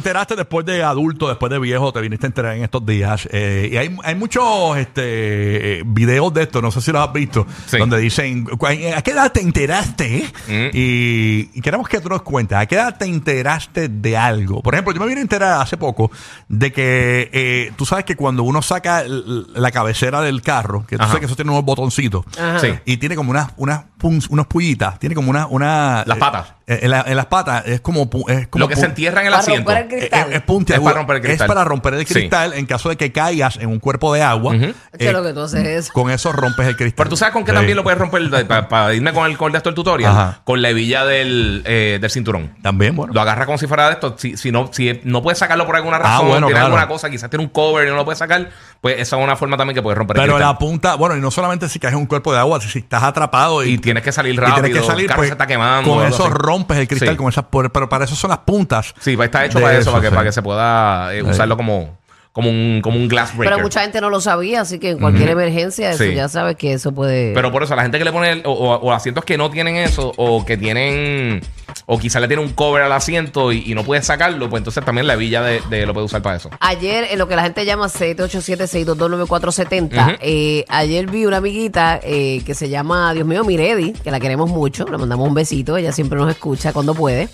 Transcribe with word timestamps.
enteraste 0.00 0.34
después 0.36 0.64
de 0.66 0.82
adulto, 0.82 1.28
después 1.28 1.50
de 1.50 1.58
viejo, 1.58 1.92
te 1.92 2.00
viniste 2.00 2.26
a 2.26 2.28
enterar 2.28 2.56
en 2.56 2.64
estos 2.64 2.84
días. 2.84 3.28
eh, 3.32 3.68
y 3.72 3.76
hay, 3.76 3.96
hay 4.02 4.14
muchos 4.14 4.76
este, 4.78 5.78
eh, 5.78 5.82
videos 5.86 6.32
de 6.34 6.42
esto, 6.42 6.60
no 6.62 6.70
sé 6.70 6.80
si 6.80 6.90
los 6.92 7.06
has 7.06 7.12
visto, 7.12 7.46
Sí. 7.66 7.76
donde 7.78 7.98
dicen, 7.98 8.44
"Cu- 8.44 8.66
¿a 8.66 9.02
qué 9.02 9.10
edad 9.10 9.30
te 9.32 9.40
enteraste? 9.40 10.24
Mm. 10.48 10.70
Y, 10.76 11.50
y 11.54 11.60
queremos 11.60 11.88
que 11.88 12.00
tú 12.00 12.08
nos 12.08 12.22
cuentes, 12.22 12.56
¿a 12.58 12.66
qué 12.66 12.76
edad 12.76 12.96
te 12.98 13.04
enteraste 13.04 13.88
de 13.88 14.16
algo? 14.16 14.62
Por 14.62 14.74
ejemplo, 14.74 14.92
yo 14.94 15.00
me 15.00 15.06
vine 15.06 15.20
a 15.20 15.22
enterar 15.22 15.60
hace 15.60 15.76
poco 15.76 16.10
de 16.48 16.72
que 16.72 17.30
eh, 17.32 17.72
tú 17.76 17.84
sabes 17.86 18.04
que 18.04 18.16
cuando 18.16 18.42
uno 18.42 18.62
saca 18.62 19.04
la 19.06 19.70
cabecera 19.70 20.20
del 20.22 20.42
carro, 20.42 20.84
que 20.86 20.96
tú 20.96 21.02
Ajá. 21.02 21.12
sabes 21.12 21.20
que 21.20 21.26
eso 21.26 21.36
tiene 21.36 21.50
unos 21.50 21.64
botoncitos. 21.64 22.24
Sí. 22.60 22.68
y 22.84 22.96
tiene 22.96 23.16
como 23.16 23.30
unas, 23.30 23.52
unas, 23.56 23.84
unos 24.02 24.46
pullitas, 24.46 24.98
tiene 24.98 25.14
como 25.14 25.30
una... 25.30 25.46
una 25.46 26.02
Las 26.06 26.18
patas. 26.18 26.54
Eh, 26.70 26.78
en, 26.82 26.90
la- 26.90 27.04
en 27.06 27.16
las 27.16 27.26
patas 27.26 27.64
es 27.66 27.80
como... 27.80 28.08
pu- 28.08 28.28
Es 28.30 28.48
como 28.48 28.60
Lo 28.64 28.68
que 28.68 28.76
se 28.76 28.86
entierra 28.86 29.20
en 29.20 29.26
el 29.26 29.32
Para 29.32 29.42
asiento. 29.42 29.70
romper 29.70 29.76
el 29.86 29.92
es, 29.92 29.98
cristal. 30.08 30.32
es 30.32 30.40
puntiagudo. 30.42 30.88
Es 30.88 30.92
para 30.92 30.98
romper 31.00 31.16
el 31.16 31.22
cristal. 31.22 31.44
Es 31.44 31.48
para 31.48 31.64
romper 31.64 31.94
el 31.94 32.06
Sí. 32.06 32.14
cristal 32.14 32.52
en 32.54 32.66
caso 32.66 32.88
de 32.88 32.96
que 32.96 33.12
caigas 33.12 33.56
en 33.56 33.68
un 33.68 33.78
cuerpo 33.80 34.14
de 34.14 34.22
agua. 34.22 34.54
Ujú. 34.54 34.72
eh, 34.98 35.12
lo 35.12 35.22
que 35.22 35.32
tú 35.32 35.40
haces 35.40 35.66
es. 35.66 35.90
con 35.90 36.10
eso 36.10 36.32
rompes 36.32 36.66
el 36.66 36.76
cristal. 36.76 36.96
Pero 36.96 37.10
tú 37.10 37.16
sabes 37.16 37.32
con 37.32 37.44
qué 37.44 37.50
Sí. 37.52 37.56
también 37.56 37.76
lo 37.76 37.82
puedes 37.82 37.98
romper 37.98 38.46
para 38.68 38.94
irme 38.94 39.12
con 39.12 39.26
el 39.30 39.36
con 39.36 39.46
el 39.48 39.52
de 39.52 39.58
esto 39.58 39.70
del 39.70 39.74
tutorial. 39.74 40.12
Ajá. 40.12 40.40
Con 40.44 40.62
la 40.62 40.70
hebilla 40.70 41.04
del, 41.04 41.62
eh, 41.66 41.98
del 42.00 42.10
cinturón. 42.10 42.54
También, 42.62 42.94
bueno. 42.96 43.12
Lo 43.12 43.20
agarra 43.20 43.46
como 43.46 43.58
si 43.58 43.66
fuera 43.66 43.86
de 43.86 43.92
esto. 43.94 44.14
Si, 44.18 44.36
si 44.36 44.52
no, 44.52 44.70
si 44.72 45.00
no 45.04 45.22
puedes 45.22 45.38
sacarlo 45.38 45.66
por 45.66 45.76
alguna 45.76 45.96
Ah, 45.96 46.00
razón, 46.00 46.28
bueno, 46.28 46.46
tiene 46.46 46.52
claro. 46.60 46.66
alguna 46.66 46.86
cosa, 46.88 47.10
quizás 47.10 47.28
tiene 47.30 47.44
un 47.44 47.50
cover 47.50 47.86
y 47.86 47.90
no 47.90 47.96
lo 47.96 48.04
puedes 48.04 48.18
sacar, 48.18 48.48
pues 48.80 48.94
esa 48.98 49.16
es 49.18 49.22
una 49.24 49.36
forma 49.36 49.56
también 49.56 49.74
que 49.74 49.82
puedes 49.82 49.98
romper 49.98 50.16
el 50.16 50.22
Pero 50.22 50.34
cristal. 50.34 50.52
la 50.52 50.58
punta, 50.58 50.94
bueno, 50.94 51.16
y 51.16 51.20
no 51.20 51.30
solamente 51.30 51.68
si 51.68 51.78
caes 51.78 51.94
en 51.94 52.00
un 52.00 52.06
cuerpo 52.06 52.32
de 52.32 52.38
agua, 52.38 52.60
si, 52.60 52.68
si 52.68 52.78
estás 52.80 53.02
atrapado 53.02 53.64
y, 53.64 53.72
Y 53.74 53.78
tienes 53.78 54.02
que 54.02 54.12
salir 54.12 54.34
y 54.34 54.36
rápido, 54.38 54.62
tienes 54.64 54.80
que 54.82 54.86
salir, 54.86 55.02
el 55.04 55.08
carro 55.08 55.18
pues, 55.18 55.28
se 55.28 55.32
está 55.32 55.46
quemando. 55.46 55.90
Con 55.90 56.02
algo 56.04 56.14
eso 56.14 56.24
así. 56.24 56.32
rompes 56.34 56.59
el 56.68 56.88
cristal, 56.88 57.10
Sí. 57.10 57.16
con 57.16 57.28
esas, 57.28 57.44
pero 57.72 57.88
para 57.88 58.04
eso 58.04 58.14
son 58.14 58.30
las 58.30 58.38
puntas. 58.40 58.94
Sí, 59.00 59.16
está 59.20 59.44
hecho 59.44 59.60
para 59.60 59.78
eso, 59.78 59.90
para, 59.90 60.02
que, 60.02 60.08
sí. 60.08 60.14
para 60.14 60.26
que 60.26 60.32
se 60.32 60.42
pueda 60.42 61.14
eh, 61.14 61.22
usarlo 61.22 61.56
como, 61.56 61.98
como, 62.40 62.50
un, 62.50 62.80
como 62.82 62.96
un 62.98 63.08
glass 63.08 63.36
breaker. 63.36 63.54
Pero 63.54 63.62
mucha 63.62 63.80
gente 63.82 64.00
no 64.00 64.10
lo 64.10 64.20
sabía, 64.20 64.62
así 64.62 64.78
que 64.78 64.90
en 64.90 64.98
cualquier 64.98 65.30
emergencia, 65.30 65.90
eso 65.90 66.04
Sí. 66.04 66.14
ya 66.14 66.28
sabes 66.28 66.56
que 66.56 66.72
eso 66.72 66.92
puede. 66.92 67.32
Pero 67.34 67.52
por 67.52 67.62
eso, 67.62 67.74
la 67.76 67.82
gente 67.82 67.98
que 67.98 68.04
le 68.04 68.12
pone, 68.12 68.30
el- 68.32 68.42
o, 68.44 68.52
o- 68.52 68.76
o 68.76 68.92
asientos 68.92 69.24
que 69.24 69.36
no 69.38 69.50
tienen 69.50 69.76
eso, 69.76 70.12
o 70.16 70.44
que 70.44 70.56
tienen, 70.56 71.40
o 71.86 71.98
quizás 71.98 72.20
le 72.22 72.28
tiene 72.28 72.42
un 72.42 72.50
cover 72.52 72.82
al 72.82 72.92
asiento 72.92 73.52
y, 73.52 73.70
y 73.70 73.74
no 73.74 73.84
puede 73.84 74.02
sacarlo, 74.02 74.48
pues 74.50 74.60
entonces 74.60 74.84
también 74.84 75.06
la 75.06 75.14
hebilla 75.14 75.42
de, 75.42 75.60
de 75.70 75.86
lo 75.86 75.92
puede 75.94 76.06
usar 76.06 76.22
para 76.22 76.36
eso. 76.36 76.50
Ayer, 76.60 77.06
en 77.10 77.18
lo 77.18 77.28
que 77.28 77.36
la 77.36 77.42
gente 77.42 77.64
llama 77.64 77.88
787-622-9470, 77.88 80.02
Ujú. 80.06 80.16
eh, 80.20 80.64
ayer 80.68 81.06
vi 81.10 81.26
una 81.26 81.38
amiguita 81.38 82.00
eh, 82.02 82.42
que 82.44 82.54
se 82.54 82.68
llama, 82.68 83.12
Dios 83.14 83.26
mío, 83.26 83.44
Miredi, 83.44 83.92
que 83.92 84.10
la 84.10 84.20
queremos 84.20 84.50
mucho, 84.50 84.84
le 84.86 84.98
mandamos 84.98 85.28
un 85.28 85.34
besito, 85.34 85.76
ella 85.76 85.92
siempre 85.92 86.18
nos 86.18 86.30
escucha 86.30 86.72
cuando 86.72 86.94
puede. 86.94 87.28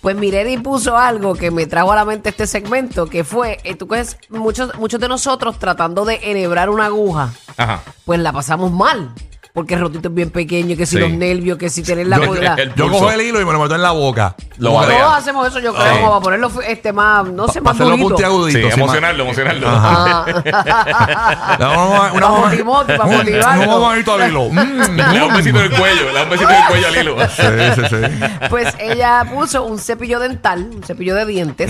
Pues 0.00 0.16
Miredi 0.16 0.58
puso 0.58 0.96
algo 0.96 1.34
que 1.34 1.50
me 1.50 1.66
trajo 1.66 1.92
a 1.92 1.96
la 1.96 2.04
mente 2.04 2.28
este 2.30 2.46
segmento, 2.46 3.06
que 3.06 3.24
fue, 3.24 3.58
eh, 3.64 3.74
tú 3.74 3.86
coges 3.86 4.16
muchos, 4.48 4.74
muchos 4.78 4.98
de 4.98 5.08
nosotros 5.08 5.58
tratando 5.58 6.06
de 6.06 6.20
enhebrar 6.22 6.70
una 6.70 6.86
aguja, 6.86 7.34
Ajá. 7.58 7.82
pues 8.06 8.18
la 8.18 8.32
pasamos 8.32 8.72
mal. 8.72 9.10
Porque 9.58 9.74
el 9.74 9.80
rotito 9.80 10.06
es 10.08 10.14
bien 10.14 10.30
pequeño, 10.30 10.76
que 10.76 10.86
si 10.86 10.94
Sí. 10.94 11.00
los 11.00 11.10
nervios, 11.10 11.58
que 11.58 11.68
si 11.68 11.82
tener 11.82 12.06
la... 12.06 12.16
yo, 12.24 12.32
la- 12.36 12.54
el- 12.54 12.68
yo 12.76 12.84
pulso. 12.84 13.00
cojo 13.00 13.10
el 13.10 13.20
hilo 13.22 13.40
y 13.40 13.44
me 13.44 13.52
lo 13.52 13.58
meto 13.60 13.74
en 13.74 13.82
la 13.82 13.90
boca. 13.90 14.36
Lo 14.58 14.70
todos 14.70 15.16
hacemos 15.16 15.48
eso, 15.48 15.58
yo 15.58 15.74
creo, 15.74 15.84
Sí. 15.94 15.98
como 15.98 16.10
para 16.10 16.20
ponerlo 16.20 16.50
este 16.64 16.92
más, 16.92 17.26
no 17.26 17.48
sé, 17.48 17.54
para 17.60 17.64
más 17.64 17.74
hacerlo 17.74 17.90
durito. 17.92 18.08
puntiagudito. 18.10 18.58
Sí, 18.68 18.72
sí, 18.72 18.80
emocionarlo, 18.80 19.24
emocionarlo. 19.24 19.66
Ah. 19.68 20.24
más- 21.58 21.58
Una, 21.58 22.12
una, 22.12 22.28
Pa' 22.28 22.38
motimote, 22.38 22.96
pa' 22.96 23.04
un- 23.06 23.16
motivarlo. 23.16 23.76
Un 23.78 24.10
al 24.20 24.28
hilo. 24.28 24.48
Mm. 24.48 24.96
Le 24.96 25.18
da 25.18 25.24
un 25.26 25.34
besito 25.34 25.58
en 25.58 25.64
el 25.72 25.78
cuello, 25.78 26.06
le 26.06 26.12
da 26.12 26.22
un 26.22 26.30
besito 26.30 26.50
en 26.50 26.56
el 26.56 26.64
cuello 26.68 26.86
al 26.86 26.96
hilo. 26.96 27.16
Sí, 27.28 27.42
sí, 27.74 27.82
sí. 27.90 28.24
Pues 28.50 28.74
ella 28.78 29.24
puso 29.34 29.64
un 29.64 29.78
cepillo 29.80 30.20
dental, 30.20 30.70
un 30.72 30.82
cepillo 30.84 31.16
de 31.16 31.26
dientes. 31.26 31.68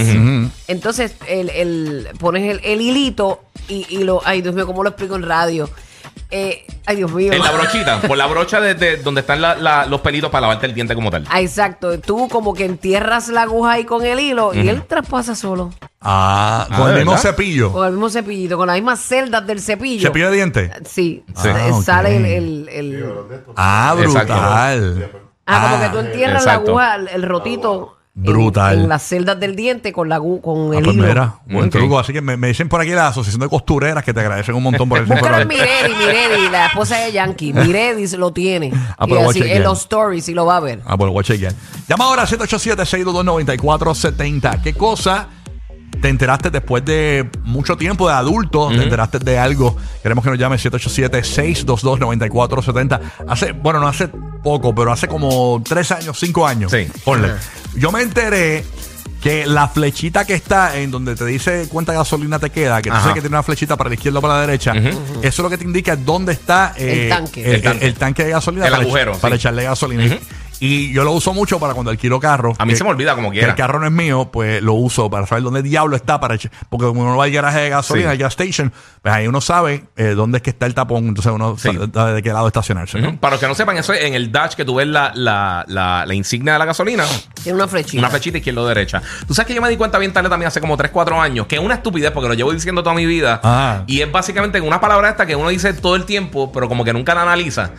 Entonces, 0.66 1.14
el, 1.26 1.48
el- 1.48 2.08
pones 2.20 2.50
el, 2.50 2.60
el 2.64 2.80
hilito 2.82 3.40
y, 3.66 3.86
y 3.88 4.04
lo. 4.04 4.20
Ay, 4.26 4.42
Dios 4.42 4.54
mío, 4.54 4.66
¿cómo 4.66 4.82
lo 4.82 4.90
explico 4.90 5.16
en 5.16 5.22
radio? 5.22 5.70
Eh, 6.30 6.66
ay, 6.84 6.96
Dios 6.96 7.10
mío. 7.12 7.32
En 7.32 7.42
la 7.42 7.50
brochita, 7.52 8.02
por 8.02 8.16
la 8.18 8.26
brocha 8.26 8.60
de, 8.60 8.74
de 8.74 8.96
donde 8.98 9.22
están 9.22 9.40
la- 9.40 9.54
la- 9.56 9.86
los 9.86 10.02
pelitos 10.02 10.30
para 10.30 10.42
lavarte 10.42 10.66
el 10.66 10.74
diente 10.74 10.94
como 10.94 11.10
tal. 11.10 11.24
Ah, 11.30 11.40
exacto. 11.40 11.98
Tú 12.00 12.28
como 12.28 12.52
que 12.52 12.66
entierras 12.66 13.28
la 13.28 13.42
aguja 13.42 13.72
ahí 13.72 13.84
con 13.84 14.04
el 14.04 14.20
hilo 14.20 14.52
y 14.52 14.68
él 14.68 14.82
traspasa 14.86 15.34
solo. 15.34 15.70
Ah, 16.02 16.66
Ah, 16.70 16.76
con 16.76 16.88
el 16.88 16.94
¿de 16.94 17.00
mismo 17.00 17.12
verdad? 17.12 17.30
cepillo. 17.30 17.72
Con 17.72 17.86
el 17.86 17.92
mismo 17.92 18.10
cepillito, 18.10 18.56
con 18.58 18.66
las 18.66 18.76
mismas 18.76 19.00
celdas 19.00 19.46
del 19.46 19.60
cepillo. 19.60 20.06
¿Cepillo 20.06 20.30
de 20.30 20.36
dientes? 20.36 20.70
Sí, 20.86 21.24
Sí. 21.34 21.48
eh, 21.48 21.54
Ah, 21.56 21.68
ok. 21.74 21.82
sale 21.82 22.16
el... 22.16 22.24
el- 22.26 22.68
el- 22.68 23.12
Ah, 23.56 23.96
Exacto. 23.98 24.34
brutal. 24.34 25.10
ah, 25.46 25.60
como 25.62 25.76
Ah, 25.76 25.80
que 25.82 25.88
tú 25.88 25.98
entierras 26.06 26.42
exacto. 26.44 26.60
la 26.76 26.92
aguja, 26.92 26.94
el, 26.96 27.08
el 27.08 27.22
rotito... 27.22 27.97
Brutal. 28.20 28.80
En, 28.80 28.88
las 28.88 29.04
celdas 29.04 29.38
del 29.38 29.54
diente 29.54 29.92
con, 29.92 30.08
la, 30.08 30.18
con 30.18 30.74
Ah, 30.74 30.78
el 30.78 30.84
pues 30.84 30.96
hilo. 30.96 31.06
mira, 31.06 31.34
buen 31.46 31.66
Ok. 31.66 31.70
truco. 31.70 31.98
Así 32.00 32.12
que 32.12 32.20
me, 32.20 32.36
me 32.36 32.48
dicen 32.48 32.68
por 32.68 32.80
aquí 32.80 32.90
la 32.90 33.06
Asociación 33.08 33.40
de 33.40 33.48
Costureras 33.48 34.02
que 34.02 34.12
te 34.12 34.18
agradecen 34.20 34.56
un 34.56 34.62
montón 34.64 34.88
por 34.88 34.98
el 34.98 35.04
Búscalo 35.06 35.38
en. 35.40 35.46
Miredi, 35.48 35.94
Miredi, 35.98 36.48
la 36.50 36.66
esposa 36.66 36.96
de 36.98 37.12
Yankee. 37.12 37.52
Miredi 37.54 38.08
lo 38.16 38.32
tiene. 38.32 38.72
Ah, 38.98 39.04
y 39.06 39.08
pero 39.08 39.20
voy 39.20 39.26
a 39.26 39.30
así, 39.30 39.38
chequear. 39.40 39.56
en 39.58 39.62
los 39.62 39.78
stories 39.82 40.28
y 40.28 40.34
lo 40.34 40.46
va 40.46 40.56
a 40.56 40.60
ver. 40.60 40.80
Ah, 40.84 40.96
bueno, 40.96 41.12
voy 41.12 41.20
a 41.20 41.24
chequear. 41.24 41.52
Llama 41.88 42.06
ahora 42.06 42.22
al 42.22 42.28
787-622-9470. 42.28 44.62
¿Qué 44.62 44.74
cosa 44.74 45.28
te 46.00 46.08
enteraste 46.08 46.50
después 46.50 46.84
de 46.84 47.28
mucho 47.44 47.76
tiempo 47.76 48.08
de 48.08 48.14
adulto? 48.14 48.68
¿Te 48.68 48.82
enteraste 48.82 49.18
de 49.20 49.38
algo? 49.38 49.76
Queremos 50.02 50.24
que 50.24 50.30
nos 50.30 50.38
llame 50.38 50.56
787-622-9470. 50.56 53.00
Hace, 53.28 53.52
bueno, 53.52 53.78
no 53.80 53.86
hace 53.88 54.08
poco, 54.38 54.74
pero 54.74 54.92
hace 54.92 55.08
como 55.08 55.62
tres 55.66 55.90
años, 55.92 56.18
cinco 56.18 56.46
años. 56.46 56.70
Sí. 56.72 56.86
Ponle. 57.04 57.32
Yo 57.74 57.92
me 57.92 58.02
enteré 58.02 58.64
que 59.22 59.46
la 59.46 59.66
flechita 59.68 60.24
que 60.24 60.34
está 60.34 60.76
en 60.78 60.92
donde 60.92 61.16
te 61.16 61.24
dice 61.24 61.66
cuánta 61.68 61.92
gasolina 61.92 62.38
te 62.38 62.50
queda, 62.50 62.80
que 62.80 62.88
tú 62.90 62.94
Ajá. 62.94 63.02
sabes 63.02 63.14
que 63.16 63.20
tiene 63.22 63.34
una 63.34 63.42
flechita 63.42 63.76
para 63.76 63.88
la 63.90 63.94
izquierda 63.94 64.20
o 64.20 64.22
para 64.22 64.34
la 64.34 64.40
derecha, 64.42 64.72
eso 64.76 64.96
es 65.22 65.38
lo 65.40 65.50
que 65.50 65.58
te 65.58 65.64
indica 65.64 65.96
dónde 65.96 66.32
está 66.32 66.72
eh, 66.76 67.04
El 67.04 67.08
tanque. 67.08 67.44
el, 67.44 67.54
El 67.56 67.62
tanque. 67.62 67.86
el 67.86 67.94
tanque 67.94 68.24
de 68.24 68.30
gasolina 68.30 68.66
El 68.66 68.70
para, 68.70 68.82
agujero, 68.84 69.18
para 69.18 69.34
sí. 69.34 69.40
echarle 69.40 69.64
gasolina. 69.64 70.18
Y 70.60 70.92
yo 70.92 71.04
lo 71.04 71.12
uso 71.12 71.32
mucho 71.32 71.58
para 71.60 71.74
cuando 71.74 71.90
alquilo 71.90 72.18
carro. 72.20 72.54
A 72.58 72.64
mí 72.64 72.72
que- 72.72 72.76
se 72.78 72.84
me 72.84 72.90
olvida 72.90 73.14
como 73.14 73.30
que 73.30 73.38
quiera. 73.38 73.50
el 73.50 73.56
carro 73.56 73.78
no 73.78 73.86
es 73.86 73.92
mío, 73.92 74.30
pues 74.32 74.60
lo 74.62 74.74
uso 74.74 75.08
para 75.08 75.26
saber 75.26 75.44
dónde 75.44 75.62
diablo 75.62 75.94
está 75.96 76.18
para 76.20 76.34
echar. 76.34 76.50
Porque 76.68 76.86
como 76.86 77.02
uno 77.02 77.16
va 77.16 77.24
al 77.24 77.30
garaje 77.30 77.60
de 77.60 77.68
gasolina, 77.70 78.08
Sí. 78.08 78.12
al 78.12 78.18
gas 78.18 78.32
station, 78.38 78.72
pues 79.02 79.14
ahí 79.14 79.26
uno 79.28 79.40
sabe 79.40 79.84
eh, 79.96 80.14
dónde 80.16 80.38
es 80.38 80.42
que 80.42 80.50
está 80.50 80.66
el 80.66 80.74
tapón, 80.74 81.06
entonces 81.08 81.32
uno 81.32 81.56
Sí. 81.58 81.70
sabe 81.94 82.12
de 82.14 82.22
qué 82.22 82.32
lado 82.32 82.46
estacionarse. 82.48 82.98
Para 83.20 83.32
los 83.34 83.40
que 83.40 83.46
no 83.48 83.54
sepan, 83.54 83.76
eso 83.76 83.92
es 83.92 84.02
en 84.02 84.14
el 84.14 84.32
dash 84.32 84.54
que 84.54 84.64
tú 84.64 84.74
ves 84.76 84.86
la, 84.88 85.12
la, 85.14 85.64
la, 85.68 86.04
la 86.06 86.14
insignia 86.14 86.54
de 86.54 86.58
la 86.58 86.64
gasolina. 86.64 87.04
Tiene 87.42 87.56
una 87.56 87.68
flechita. 87.68 87.98
Una 87.98 88.10
flechita 88.10 88.38
izquierda 88.38 88.62
o 88.62 88.66
derecha. 88.66 89.00
Tú 89.26 89.34
sabes 89.34 89.46
que 89.46 89.54
yo 89.54 89.62
me 89.62 89.68
di 89.68 89.76
cuenta 89.76 89.98
bien 89.98 90.12
tarde 90.12 90.28
también 90.28 90.48
hace 90.48 90.60
como 90.60 90.76
3, 90.76 90.90
4 90.90 91.20
años, 91.20 91.46
que 91.46 91.56
es 91.56 91.60
una 91.62 91.74
estupidez 91.74 92.10
porque 92.10 92.28
lo 92.28 92.34
llevo 92.34 92.52
diciendo 92.52 92.82
toda 92.82 92.94
mi 92.96 93.06
vida. 93.06 93.40
Ah. 93.44 93.82
Y 93.86 94.00
es 94.00 94.10
básicamente 94.10 94.60
una 94.60 94.80
palabra 94.80 95.08
esta 95.10 95.24
que 95.26 95.36
uno 95.36 95.48
dice 95.50 95.72
todo 95.74 95.94
el 95.96 96.04
tiempo, 96.04 96.50
pero 96.52 96.68
como 96.68 96.84
que 96.84 96.92
nunca 96.92 97.14
la 97.14 97.22
analiza. 97.22 97.70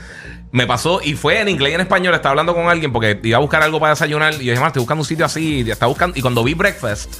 Me 0.51 0.65
pasó 0.65 0.99
y 1.03 1.13
fue 1.13 1.39
en 1.41 1.49
inglés 1.49 1.71
y 1.71 1.75
en 1.75 1.81
español. 1.81 2.13
Estaba 2.15 2.31
hablando 2.31 2.55
con 2.55 2.67
alguien 2.69 2.91
porque 2.91 3.19
iba 3.23 3.37
a 3.37 3.41
buscar 3.41 3.61
algo 3.61 3.79
para 3.79 3.91
desayunar. 3.93 4.33
Y 4.33 4.37
yo 4.45 4.51
dije, 4.51 4.55
"Man, 4.59 4.67
estoy 4.67 4.79
buscando 4.81 5.01
un 5.03 5.07
sitio 5.07 5.25
así. 5.25 5.61
Y, 5.61 5.69
estaba 5.71 5.89
buscando, 5.89 6.17
y 6.17 6.21
cuando 6.21 6.43
vi 6.43 6.55
breakfast, 6.55 7.13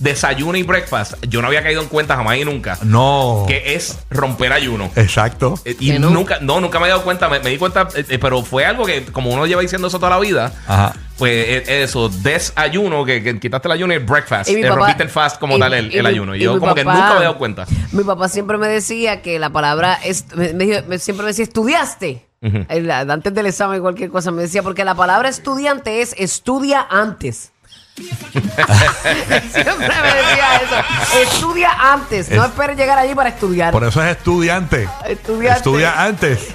desayuno 0.00 0.58
y 0.58 0.64
breakfast, 0.64 1.14
yo 1.28 1.40
no 1.42 1.46
había 1.46 1.62
caído 1.62 1.80
en 1.80 1.86
cuenta 1.86 2.16
jamás 2.16 2.36
y 2.36 2.44
nunca 2.44 2.76
No. 2.82 3.44
que 3.46 3.74
es 3.76 4.00
romper 4.10 4.52
ayuno. 4.52 4.90
Exacto. 4.96 5.54
Eh, 5.64 5.76
Y 5.78 5.92
no. 5.92 6.10
nunca, 6.10 6.38
no, 6.40 6.60
nunca 6.60 6.80
me 6.80 6.86
he 6.86 6.88
dado 6.88 7.02
cuenta, 7.04 7.28
me, 7.28 7.38
me 7.38 7.50
di 7.50 7.58
cuenta, 7.58 7.86
eh, 7.94 8.04
eh, 8.08 8.18
pero 8.18 8.42
fue 8.42 8.64
algo 8.64 8.84
que 8.84 9.04
como 9.04 9.30
uno 9.30 9.46
lleva 9.46 9.60
diciendo 9.62 9.86
eso 9.86 9.98
toda 10.00 10.10
la 10.10 10.18
vida, 10.18 10.52
Ajá. 10.66 10.94
pues 11.18 11.46
eh, 11.68 11.82
eso, 11.84 12.08
desayuno, 12.08 13.04
que, 13.04 13.22
que 13.22 13.38
quitaste 13.38 13.68
el 13.68 13.72
ayuno 13.72 13.92
y 13.92 13.96
el 13.98 14.04
breakfast, 14.04 14.50
Y 14.50 14.54
eh, 14.56 14.62
papá- 14.62 14.74
rompiste 14.74 15.02
el 15.04 15.08
fast 15.08 15.38
como 15.38 15.56
y- 15.56 15.60
tal 15.60 15.72
el, 15.74 15.92
y 15.94 15.98
el 15.98 16.02
mi- 16.02 16.08
ayuno. 16.08 16.34
Y, 16.34 16.40
yo 16.40 16.58
como 16.58 16.74
que 16.74 16.82
nunca 16.84 17.12
me 17.14 17.20
he 17.20 17.22
dado 17.22 17.38
cuenta. 17.38 17.66
Mi 17.92 18.02
papá 18.02 18.28
siempre 18.28 18.58
me 18.58 18.66
decía 18.66 19.22
que 19.22 19.38
la 19.38 19.50
palabra, 19.50 20.00
est- 20.02 20.32
me, 20.34 20.52
me 20.52 20.64
dijo- 20.64 20.80
me- 20.88 20.98
siempre 20.98 21.22
me 21.22 21.28
decía, 21.28 21.44
¿estudiaste? 21.44 22.26
El- 22.68 22.90
antes 22.90 23.32
del 23.34 23.46
examen, 23.46 23.80
cualquier 23.80 24.10
cosa, 24.10 24.30
me 24.30 24.42
decía, 24.42 24.62
porque 24.62 24.84
la 24.84 24.94
palabra 24.94 25.28
estudiante 25.28 26.02
es 26.02 26.14
estudia 26.18 26.86
antes. 26.90 27.52
siempre 27.96 29.88
me 29.88 30.14
decía 30.14 30.56
eso. 30.56 30.76
Estudia 31.22 31.70
antes, 31.92 32.30
no 32.30 32.42
Es- 32.44 32.50
esperes 32.50 32.76
llegar 32.76 32.98
allí 32.98 33.14
para 33.14 33.28
estudiar. 33.28 33.72
Por 33.72 33.84
eso 33.84 34.02
es 34.02 34.16
estudiante. 34.16 34.88
Estudiante. 35.06 35.58
Estudia 35.58 36.02
antes. 36.02 36.54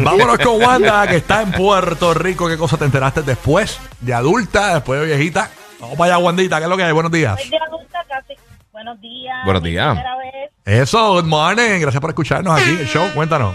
Vámonos 0.00 0.38
con 0.38 0.60
Wanda, 0.62 1.06
que 1.06 1.16
está 1.16 1.42
en 1.42 1.52
Puerto 1.52 2.12
Rico. 2.14 2.48
¿Qué 2.48 2.56
cosa 2.58 2.76
te 2.76 2.84
enteraste 2.84 3.22
después 3.22 3.78
de 4.00 4.14
adulta, 4.14 4.74
después 4.74 5.00
de 5.00 5.06
viejita? 5.06 5.50
Vamos 5.80 5.96
para 5.96 6.14
allá, 6.16 6.24
Wandita. 6.24 6.58
¿Qué 6.58 6.64
es 6.64 6.70
lo 6.70 6.76
que 6.76 6.84
hay? 6.84 6.92
Buenos 6.92 7.12
días. 7.12 7.40
Soy 7.40 7.50
de 7.50 7.58
adulta 7.58 8.04
casi. 8.08 8.34
Buenos 8.72 9.00
días. 9.00 9.36
Buenos 9.44 9.62
días. 9.62 9.88
Primera 9.94 10.16
vez. 10.16 10.50
Eso, 10.64 11.12
good 11.14 11.24
morning. 11.24 11.80
Gracias 11.80 12.00
por 12.00 12.10
escucharnos 12.10 12.60
aquí. 12.60 12.70
El 12.70 12.86
show, 12.88 13.08
cuéntanos. 13.14 13.54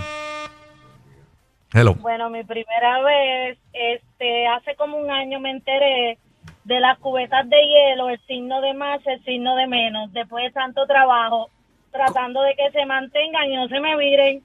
Hello. 1.73 1.93
Bueno, 1.95 2.29
mi 2.29 2.43
primera 2.43 3.01
vez, 3.01 3.57
este, 3.73 4.47
hace 4.47 4.75
como 4.75 4.97
un 4.97 5.11
año 5.11 5.39
me 5.39 5.51
enteré 5.51 6.17
de 6.63 6.79
las 6.79 6.97
cubetas 6.99 7.47
de 7.49 7.57
hielo, 7.57 8.09
el 8.09 8.19
signo 8.27 8.59
de 8.61 8.73
más, 8.73 8.99
el 9.05 9.23
signo 9.23 9.55
de 9.55 9.67
menos, 9.67 10.11
después 10.13 10.45
de 10.45 10.51
tanto 10.51 10.85
trabajo, 10.87 11.49
tratando 11.91 12.41
de 12.41 12.55
que 12.55 12.71
se 12.71 12.85
mantengan 12.85 13.45
y 13.51 13.55
no 13.55 13.67
se 13.67 13.79
me 13.79 13.95
viren. 13.97 14.43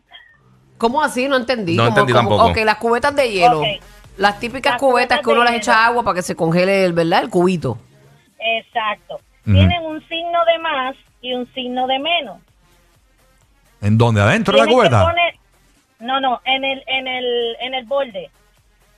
¿Cómo 0.79 1.01
así? 1.03 1.29
No 1.29 1.37
entendí. 1.37 1.77
No 1.77 1.85
Como- 1.85 1.89
entendí 1.91 2.13
como- 2.13 2.29
tampoco. 2.37 2.51
Ok, 2.51 2.65
las 2.65 2.77
cubetas 2.77 3.15
de 3.17 3.31
hielo. 3.31 3.63
Las 4.17 4.39
típicas 4.39 4.75
Las 4.75 4.81
cubetas 4.81 5.19
cubetas 5.19 5.21
que 5.21 5.31
uno 5.31 5.45
las 5.45 5.55
echa 5.55 5.87
agua 5.87 6.03
para 6.05 6.15
que 6.17 6.23
se 6.23 6.37
congele, 6.37 6.85
el, 6.85 6.93
¿verdad? 6.93 7.23
El 7.25 7.31
cubito. 7.31 7.79
Exacto. 8.39 9.19
Tienen 9.45 9.83
un 9.85 10.01
signo 10.09 10.45
de 10.45 10.59
más 10.59 10.95
y 11.21 11.33
un 11.35 11.53
signo 11.53 11.87
de 11.87 11.99
menos. 11.99 12.39
¿En 13.83 13.99
dónde? 13.99 14.21
¿Adentro 14.21 14.57
de 14.59 14.65
la 14.65 14.73
cubeta? 14.73 15.15
No, 16.05 16.21
no, 16.21 16.41
en 16.45 16.65
el, 16.65 16.83
en 16.87 17.09
el, 17.09 17.57
en 17.61 17.75
el 17.75 17.85
borde. 17.85 18.31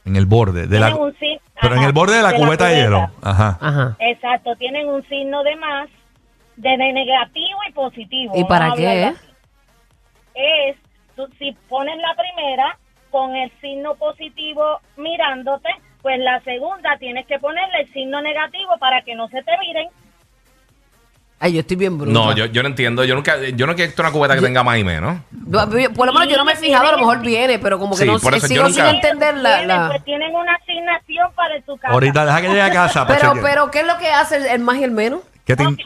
En 0.04 0.16
el 0.16 0.26
borde. 0.26 0.66
De 0.66 0.78
la, 0.78 0.94
un 0.94 1.14
pero 1.60 1.74
en 1.74 1.82
el 1.82 1.92
borde 1.92 2.16
de 2.16 2.22
la 2.22 2.32
de 2.32 2.38
la 2.38 2.44
cubeta 2.44 2.66
de 2.66 2.76
hielo. 2.76 3.10
Ajá. 3.22 3.58
Ajá. 3.60 3.96
Exacto, 3.98 4.54
tienen 4.56 4.88
un 4.88 5.02
signo 5.08 5.42
de 5.42 5.56
más, 5.56 5.88
de, 6.56 6.70
de 6.70 6.92
negativo 6.92 7.58
y 7.68 7.72
positivo. 7.72 8.32
¿Y 8.36 8.44
para 8.44 8.72
qué? 8.74 9.14
Es, 10.34 10.76
tú, 11.16 11.26
si 11.38 11.52
pones 11.68 11.96
la 11.96 12.14
primera 12.14 12.78
con 13.10 13.34
el 13.34 13.50
signo 13.60 13.94
positivo 13.94 14.80
mirándote, 14.96 15.70
pues 16.02 16.18
la 16.20 16.40
segunda 16.42 16.96
tienes 16.98 17.26
que 17.26 17.38
ponerle 17.38 17.80
el 17.80 17.92
signo 17.92 18.20
negativo 18.20 18.76
para 18.78 19.02
que 19.02 19.14
no 19.14 19.28
se 19.28 19.42
te 19.42 19.58
miren. 19.58 19.88
Ay, 21.38 21.52
yo 21.52 21.60
estoy 21.60 21.76
bien 21.76 21.98
bruta. 21.98 22.12
No, 22.12 22.32
yo, 22.34 22.46
yo 22.46 22.62
no 22.62 22.68
entiendo. 22.70 23.04
Yo 23.04 23.14
nunca, 23.14 23.36
yo 23.42 23.66
no 23.66 23.74
quiero 23.74 23.92
una 23.98 24.10
cubeta 24.10 24.34
que 24.36 24.40
tenga 24.40 24.62
más 24.62 24.78
y 24.78 24.84
menos. 24.84 25.18
Yo- 25.30 25.92
Por 25.92 26.06
lo 26.06 26.12
menos 26.14 26.28
yo 26.28 26.36
no 26.38 26.46
me 26.46 26.52
he 26.52 26.56
fijado, 26.56 26.88
a 26.88 26.92
lo 26.92 26.98
mejor 26.98 27.20
viene, 27.20 27.58
pero 27.58 27.78
como 27.78 27.94
que 27.94 28.02
Sí, 28.02 28.06
no 28.06 28.18
por 28.18 28.32
sé, 28.32 28.38
eso 28.38 28.46
yo 28.46 28.54
sigo 28.54 28.68
nunca- 28.68 28.86
sin 28.86 28.94
entender 28.96 29.36
la... 29.36 29.50
Tienen, 29.58 29.68
la- 29.68 29.88
Pues 29.88 30.04
tienen 30.04 30.34
una 30.34 30.54
asignación 30.54 31.30
para 31.34 31.60
tu 31.60 31.76
casa. 31.76 31.92
Ahorita 31.92 32.24
deja 32.24 32.40
que 32.40 32.48
llegue 32.48 32.62
a 32.62 32.72
casa. 32.72 33.06
para 33.06 33.18
Pero, 33.20 33.32
chequear. 33.34 33.50
pero, 33.52 33.70
¿qué 33.70 33.80
es 33.80 33.86
lo 33.86 33.98
que 33.98 34.10
hace 34.10 34.36
el, 34.36 34.46
el 34.46 34.60
más 34.60 34.76
y 34.78 34.84
el 34.84 34.92
menos? 34.92 35.20
¿Qué 35.44 35.54
te 35.56 35.66
Ok, 35.66 35.76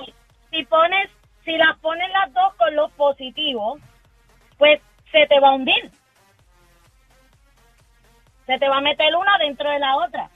Si 0.52 0.64
pones, 0.66 1.10
si 1.44 1.52
las 1.56 1.76
pones 1.80 2.08
las 2.12 2.32
dos 2.32 2.54
con 2.56 2.74
los 2.76 2.90
positivos, 2.92 3.80
pues 4.56 4.80
se 5.10 5.26
te 5.26 5.40
va 5.40 5.48
a 5.48 5.52
hundir. 5.54 5.90
Se 8.46 8.56
te 8.56 8.68
va 8.68 8.78
a 8.78 8.80
meter 8.80 9.08
una 9.16 9.36
dentro 9.38 9.68
de 9.68 9.78
la 9.80 9.96
otra. 9.96 10.28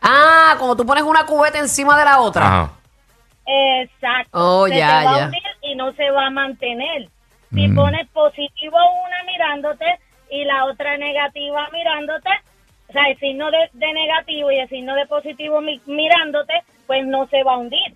Ah, 0.00 0.56
como 0.58 0.74
tú 0.76 0.84
pones 0.86 1.04
una 1.04 1.26
cubeta 1.26 1.58
encima 1.58 1.98
de 1.98 2.04
la 2.06 2.18
otra. 2.20 2.46
Ajá. 2.46 2.70
Exacto. 3.46 4.30
Oh, 4.32 4.66
se 4.68 4.76
ya, 4.76 5.00
te 5.00 5.04
va 5.06 5.16
ya. 5.16 5.22
a 5.24 5.26
hundir 5.26 5.42
y 5.62 5.74
no 5.74 5.92
se 5.94 6.10
va 6.10 6.26
a 6.26 6.30
mantener. 6.30 7.08
Si 7.52 7.68
Mm. 7.68 7.74
pones 7.76 8.08
positivo 8.08 8.76
una 9.06 9.22
mirándote 9.24 9.84
y 10.30 10.44
la 10.44 10.64
otra 10.64 10.96
negativa 10.96 11.68
mirándote, 11.72 12.30
o 12.88 12.92
sea, 12.92 13.04
el 13.08 13.18
signo 13.18 13.50
de, 13.50 13.68
de 13.74 13.92
negativo 13.92 14.50
y 14.50 14.58
el 14.58 14.68
signo 14.68 14.94
de 14.94 15.06
positivo 15.06 15.60
mi- 15.60 15.80
mirándote, 15.86 16.54
pues 16.86 17.04
no 17.06 17.26
se 17.28 17.42
va 17.42 17.54
a 17.54 17.58
hundir. 17.58 17.94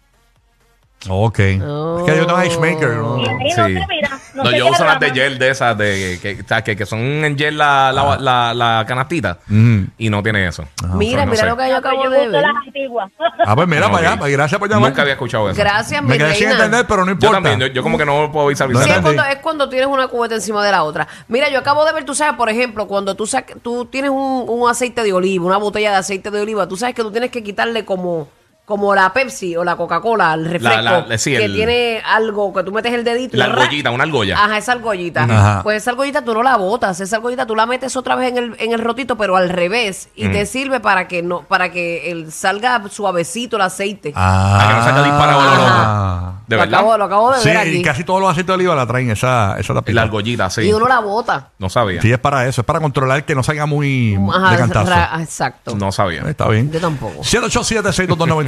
Ok. 1.08 1.38
Oh. 1.62 1.99
Es 2.00 2.05
que 2.12 2.17
yo 2.19 2.26
tengo 2.26 2.43
Ice 2.44 2.58
Maker. 2.58 2.88
¿no? 2.97 3.17
Ahí 3.17 3.50
Sí. 3.50 3.61
no 3.75 3.87
mira. 3.88 4.56
Yo 4.56 4.69
uso 4.69 4.85
las 4.85 5.00
de 5.00 5.11
gel 5.12 5.38
de 5.38 5.50
esas, 5.50 5.76
de, 5.79 6.19
que, 6.20 6.44
que, 6.62 6.76
que 6.76 6.87
son 6.87 6.99
en 7.00 7.38
gel 7.38 7.56
la, 7.56 7.91
la, 7.93 8.17
la, 8.19 8.53
la 8.55 8.85
canastita. 8.87 9.38
Ujú. 9.49 9.87
Y 9.99 10.11
no 10.11 10.23
tiene 10.23 10.47
eso. 10.47 10.64
Mira, 10.94 11.25
no 11.25 11.31
mira 11.32 11.43
sé. 11.44 11.49
lo 11.49 11.56
que 11.56 11.69
yo 11.69 11.76
Ah, 11.76 11.81
pues 11.81 11.93
acabo 11.93 12.05
yo 12.05 12.11
de 12.11 12.20
uso 12.23 12.31
ver. 12.32 12.43
las 12.43 12.56
antiguas. 12.67 13.11
Ah, 13.47 13.55
pues 13.56 13.67
mira 13.69 13.91
para 13.91 14.12
allá. 14.12 14.29
Gracias 14.29 14.58
por 14.58 14.69
llamar. 14.69 14.91
Nunca 14.91 15.03
había 15.03 15.14
escuchado 15.14 15.49
eso. 15.50 15.58
Gracias, 15.58 16.03
Me 16.03 16.19
quedé 16.19 16.35
sin 16.35 16.50
entender, 16.50 16.85
pero 16.87 17.00
no 17.03 17.06
Yo 17.06 17.12
importa. 17.12 17.35
también, 17.37 17.61
yo, 17.61 17.67
yo 17.69 17.82
como 17.82 17.97
que 17.97 18.05
no 18.05 18.31
puedo 18.31 18.44
No 18.47 18.49
visualizar. 18.50 18.85
Sí, 18.85 18.91
es 18.91 19.00
cuando, 19.00 19.25
es 19.25 19.37
cuando 19.37 19.69
tienes 19.69 19.88
una 19.88 20.09
cubeta 20.09 20.35
encima 20.35 20.64
de 20.64 20.70
la 20.73 20.82
otra. 20.82 21.06
Mira, 21.29 21.49
yo 21.49 21.59
acabo 21.59 21.85
de 21.85 21.93
ver, 21.93 22.05
tú 22.05 22.14
sabes, 22.14 22.35
por 22.37 22.49
ejemplo, 22.50 22.87
cuando 22.87 23.14
tú, 23.14 23.29
tú 23.62 23.87
tienes 23.87 24.11
un, 24.11 24.44
un 24.49 24.69
aceite 24.69 25.02
de 25.02 25.12
oliva, 25.12 25.47
una 25.47 25.56
botella 25.56 25.91
de 25.93 25.97
aceite 25.97 26.31
de 26.31 26.41
oliva, 26.41 26.69
tú 26.69 26.76
sabes 26.76 26.94
que 26.94 27.02
tú 27.02 27.11
tienes 27.11 27.31
que 27.31 27.43
quitarle 27.43 27.85
como, 27.85 28.29
como 28.66 28.94
la 28.96 29.12
Pepsi 29.12 29.54
o 29.56 29.62
la 29.64 29.76
Coca-Cola, 29.76 30.34
el 30.34 30.44
refresco, 30.44 30.82
la- 30.82 31.18
sí, 31.18 31.30
que 31.30 31.44
el- 31.44 31.54
tiene 31.54 32.02
algo, 32.04 32.52
que 32.52 32.64
tú 32.64 32.72
metes 32.72 32.92
el 32.92 33.04
dedito 33.04 33.36
y 33.36 33.38
La 33.38 33.46
¡ra! 33.46 33.62
argollita, 33.62 33.90
una 33.92 34.02
argolla. 34.02 34.36
Ajá, 34.44 34.58
esa 34.58 34.72
argollita. 34.72 35.22
Ajá. 35.22 35.60
Pues 35.62 35.82
esa 35.82 35.92
argollita 35.92 36.22
tú 36.24 36.34
no 36.34 36.42
la 36.42 36.56
botas, 36.56 36.98
esa 37.00 37.16
argollita 37.16 37.46
tú 37.46 37.54
la 37.54 37.64
metes 37.64 37.96
otra 37.96 38.16
vez 38.16 38.30
en 38.32 38.38
el, 38.38 38.56
en 38.58 38.72
el 38.72 38.80
rotito, 38.80 39.16
pero 39.16 39.36
al 39.36 39.48
revés. 39.50 40.08
Y 40.16 40.28
te 40.28 40.44
sirve 40.46 40.80
para 40.80 41.06
que 41.06 41.22
no, 41.22 41.42
para 41.42 41.70
que 41.70 42.10
el, 42.10 42.32
salga 42.32 42.82
suavecito 42.90 43.54
el 43.54 43.62
aceite. 43.62 44.12
Ah, 44.16 44.66
que 44.68 44.74
no 44.74 44.84
salga 44.84 45.02
disparado 45.04 45.40
el 45.40 45.46
olor. 45.48 45.58
Ah. 45.70 46.32
¿De 46.48 46.56
lo, 46.56 46.60
verdad? 46.62 46.78
acabo, 46.80 46.98
lo 46.98 47.04
acabo 47.04 47.32
de 47.32 47.40
Sí, 47.40 47.48
ver 47.48 47.56
aquí. 47.58 47.70
y 47.76 47.82
casi 47.82 48.04
todos 48.04 48.20
los 48.20 48.30
aceites 48.30 48.46
de 48.48 48.52
oliva 48.52 48.74
la 48.76 48.86
traen 48.86 49.10
esa, 49.10 49.56
esa 49.58 49.74
tapita. 49.74 49.94
La 49.96 50.02
argollita, 50.02 50.50
sí. 50.50 50.62
Y 50.62 50.72
uno 50.72 50.86
la 50.88 51.00
bota. 51.00 51.50
No 51.58 51.68
sabía. 51.68 52.00
Sí, 52.02 52.12
es 52.12 52.18
para 52.18 52.46
eso. 52.46 52.60
Es 52.62 52.64
para 52.64 52.80
controlar 52.80 53.24
que 53.24 53.34
no 53.34 53.42
salga 53.42 53.66
muy 53.66 54.16
Ajá, 54.32 54.50
de 54.52 54.56
cantazo. 54.58 54.90
ra- 54.90 55.10
exacto. 55.20 55.74
No 55.76 55.90
sabía. 55.92 56.22
Está 56.28 56.48
bien. 56.48 56.70
Yo 56.72 56.80
tampoco. 56.80 57.22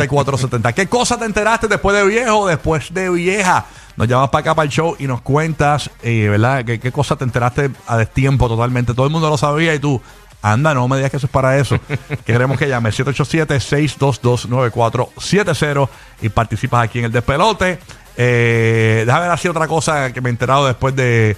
787-622-9470. 0.08 0.75
¿Qué 0.75 0.87
cosa 0.88 1.19
te 1.19 1.25
enteraste 1.25 1.69
después 1.69 1.96
de 1.96 2.06
viejo 2.06 2.46
después 2.46 2.93
de 2.93 3.10
vieja? 3.10 3.66
Nos 3.96 4.08
llamas 4.08 4.31
para 4.31 4.40
acá 4.40 4.55
para 4.55 4.64
el 4.64 4.70
show 4.70 4.96
y 4.99 5.06
nos 5.06 5.22
cuentas, 5.22 5.90
eh, 6.02 6.28
¿verdad? 6.28 6.64
¿Qué, 6.64 6.78
qué 6.78 6.93
cosa 6.93 7.16
te 7.16 7.25
enteraste 7.25 7.70
a 7.87 7.96
destiempo 7.96 8.49
totalmente? 8.49 8.94
Todo 8.94 9.06
el 9.06 9.12
mundo 9.12 9.28
lo 9.28 9.37
sabía 9.37 9.75
y 9.75 9.81
tú, 9.81 10.00
anda, 10.43 10.75
no 10.75 10.87
me 10.87 10.96
digas 10.96 11.10
que 11.10 11.16
eso 11.16 11.26
es 11.26 11.32
para 11.32 11.58
eso. 11.58 11.81
Queremos 12.25 12.56
que 12.58 12.69
llame 12.69 12.90
787-622-9470 12.90 15.88
y 16.22 16.28
participas 16.28 16.84
aquí 16.84 17.00
en 17.00 17.06
el 17.06 17.12
despelote. 17.12 17.81
Eh, 18.16 19.02
déjame 19.06 19.25
ver 19.25 19.32
así 19.32 19.49
otra 19.49 19.66
cosa 19.69 20.12
que 20.12 20.20
me 20.20 20.28
he 20.28 20.32
enterado 20.32 20.66
después 20.66 20.94
de, 20.94 21.37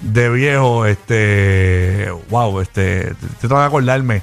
de 0.00 0.30
viejo. 0.30 0.86
Este, 0.86 2.08
wow, 2.30 2.60
este, 2.60 3.14
te 3.14 3.48
tengo 3.48 3.56
que 3.56 3.66
acordarme. 3.66 4.22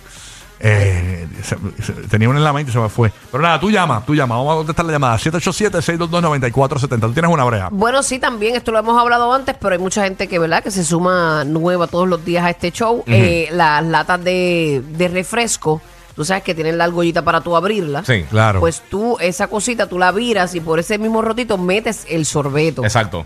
Eh, 0.61 1.25
se- 1.41 1.57
se- 1.81 1.93
tenía 2.09 2.27
una 2.27 2.37
en 2.39 2.43
la 2.43 2.51
mente 2.53 2.69
y 2.71 2.73
se 2.73 2.79
me 2.79 2.89
fue. 2.89 3.11
Pero 3.31 3.41
nada, 3.41 3.59
tú 3.59 3.71
llama, 3.71 4.03
tú 4.05 4.13
llama. 4.13 4.35
Vamos 4.35 4.53
a 4.53 4.57
contestar 4.57 4.85
la 4.85 4.91
llamada. 4.91 5.17
787-622-9470. 5.17 6.99
Tú 7.07 7.13
tienes 7.13 7.31
una 7.31 7.43
brea. 7.45 7.69
Bueno, 7.71 8.03
sí, 8.03 8.19
también 8.19 8.55
esto 8.55 8.71
lo 8.71 8.79
hemos 8.79 8.99
hablado 8.99 9.31
antes, 9.33 9.55
pero 9.59 9.73
hay 9.73 9.79
mucha 9.79 10.03
gente 10.03 10.27
que, 10.27 10.39
¿verdad?, 10.39 10.63
que 10.63 10.71
se 10.71 10.83
suma 10.83 11.43
nueva 11.45 11.87
todos 11.87 12.07
los 12.07 12.23
días 12.25 12.43
a 12.45 12.49
este 12.49 12.71
show. 12.71 13.03
Eh, 13.07 13.47
las 13.51 13.83
latas 13.85 14.23
de, 14.23 14.83
de 14.89 15.07
refresco, 15.07 15.81
tú 16.15 16.25
sabes 16.25 16.43
que 16.43 16.53
tienen 16.53 16.77
la 16.77 16.83
argollita 16.85 17.23
para 17.23 17.41
tú 17.41 17.55
abrirla. 17.55 18.03
Sí, 18.03 18.23
Claro. 18.29 18.59
Pues 18.59 18.83
tú, 18.89 19.17
esa 19.19 19.47
cosita, 19.47 19.87
tú 19.87 19.97
la 19.97 20.11
viras 20.11 20.55
y 20.55 20.59
por 20.59 20.79
ese 20.79 20.97
mismo 20.97 21.21
rotito 21.21 21.57
metes 21.57 22.05
el 22.09 22.25
sorbeto. 22.25 22.83
Exacto. 22.83 23.25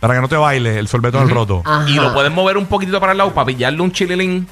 Para 0.00 0.14
que 0.14 0.20
no 0.20 0.28
te 0.28 0.36
baile 0.36 0.78
el 0.78 0.86
sorbeto 0.86 1.18
en 1.18 1.24
el 1.24 1.30
roto. 1.30 1.62
Ajá. 1.64 1.88
Y 1.88 1.94
lo 1.94 2.12
puedes 2.14 2.30
mover 2.30 2.56
un 2.58 2.66
poquito 2.66 3.00
para 3.00 3.12
el 3.12 3.18
lado 3.18 3.32
para 3.32 3.46
pillarle 3.46 3.80
un 3.80 3.90
chililín. 3.90 4.46